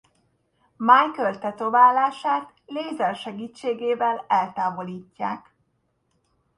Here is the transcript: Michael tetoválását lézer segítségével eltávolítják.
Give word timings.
Michael 0.77 1.39
tetoválását 1.39 2.51
lézer 2.65 3.15
segítségével 3.15 4.25
eltávolítják. 4.27 5.53